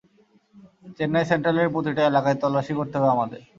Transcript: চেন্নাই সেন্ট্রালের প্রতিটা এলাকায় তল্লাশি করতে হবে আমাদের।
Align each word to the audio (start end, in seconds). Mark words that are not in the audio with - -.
চেন্নাই 0.97 1.25
সেন্ট্রালের 1.29 1.71
প্রতিটা 1.73 2.01
এলাকায় 2.05 2.37
তল্লাশি 2.41 2.73
করতে 2.79 2.95
হবে 2.97 3.09
আমাদের। 3.15 3.41